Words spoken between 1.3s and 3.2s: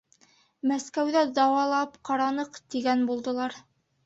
дауалап ҡараһаҡ, тигән